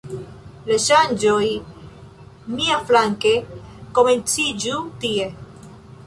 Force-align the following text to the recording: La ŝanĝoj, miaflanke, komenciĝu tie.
La 0.67 0.75
ŝanĝoj, 0.83 1.49
miaflanke, 2.53 3.33
komenciĝu 3.99 4.79
tie. 5.05 5.29